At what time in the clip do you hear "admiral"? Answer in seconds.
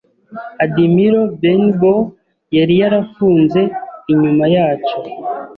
0.63-1.17